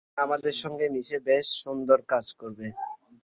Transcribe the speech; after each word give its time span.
সে 0.07 0.21
আমাদের 0.23 0.55
সঙ্গে 0.61 0.85
মিশে 0.93 1.17
বেশ 1.27 1.45
সুন্দর 1.63 1.99
কাজ 2.11 2.25
করবে। 2.39 2.67